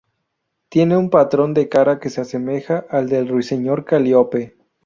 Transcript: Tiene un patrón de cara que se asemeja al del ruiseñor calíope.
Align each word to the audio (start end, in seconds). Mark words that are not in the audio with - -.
Tiene 0.69 0.97
un 0.97 1.11
patrón 1.11 1.53
de 1.53 1.69
cara 1.69 1.99
que 1.99 2.09
se 2.09 2.21
asemeja 2.21 2.87
al 2.89 3.07
del 3.07 3.27
ruiseñor 3.27 3.85
calíope. 3.85 4.57